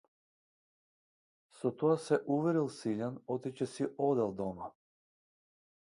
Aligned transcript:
Со 1.59 1.71
тоа 1.83 1.99
се 2.07 2.19
уверил 2.37 2.73
Силјан 2.79 3.21
оти 3.37 3.55
ќе 3.61 3.71
си 3.75 3.89
одел 4.11 4.35
дома. 4.43 4.73